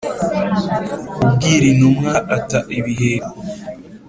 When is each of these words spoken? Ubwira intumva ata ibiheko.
Ubwira 1.23 1.65
intumva 1.71 2.11
ata 2.37 2.59
ibiheko. 2.79 3.31